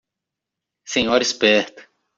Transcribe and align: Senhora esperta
Senhora 0.83 1.21
esperta 1.21 1.87